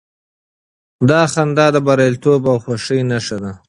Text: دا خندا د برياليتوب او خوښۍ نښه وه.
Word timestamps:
دا 1.09 1.21
خندا 1.33 1.65
د 1.73 1.77
برياليتوب 1.87 2.41
او 2.51 2.57
خوښۍ 2.63 2.99
نښه 3.09 3.37
وه. 3.41 3.51